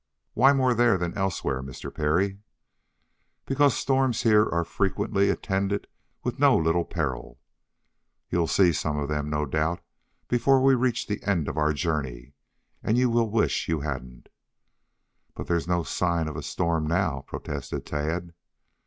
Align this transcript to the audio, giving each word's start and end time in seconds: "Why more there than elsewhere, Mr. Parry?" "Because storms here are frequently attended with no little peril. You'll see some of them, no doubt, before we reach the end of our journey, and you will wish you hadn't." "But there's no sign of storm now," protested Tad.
"Why 0.33 0.51
more 0.51 0.73
there 0.73 0.97
than 0.97 1.15
elsewhere, 1.15 1.61
Mr. 1.61 1.93
Parry?" 1.93 2.39
"Because 3.45 3.77
storms 3.77 4.23
here 4.23 4.49
are 4.49 4.63
frequently 4.65 5.29
attended 5.29 5.85
with 6.23 6.39
no 6.39 6.57
little 6.57 6.85
peril. 6.85 7.39
You'll 8.31 8.47
see 8.47 8.71
some 8.73 8.97
of 8.97 9.09
them, 9.09 9.29
no 9.29 9.45
doubt, 9.45 9.79
before 10.27 10.59
we 10.59 10.73
reach 10.73 11.05
the 11.05 11.21
end 11.21 11.47
of 11.47 11.55
our 11.55 11.71
journey, 11.71 12.33
and 12.81 12.97
you 12.97 13.11
will 13.11 13.29
wish 13.29 13.67
you 13.67 13.81
hadn't." 13.81 14.29
"But 15.35 15.45
there's 15.45 15.67
no 15.67 15.83
sign 15.83 16.27
of 16.27 16.43
storm 16.45 16.87
now," 16.87 17.21
protested 17.27 17.85
Tad. 17.85 18.33